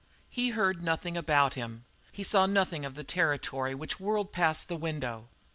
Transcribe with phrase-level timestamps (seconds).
[0.31, 4.75] He heard nothing about him; he saw nothing of the territory which whirled past the
[4.75, 5.27] window.